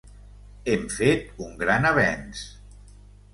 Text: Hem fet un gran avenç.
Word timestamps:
Hem 0.71 0.87
fet 0.93 1.29
un 1.49 1.53
gran 1.65 1.87
avenç. 1.91 2.43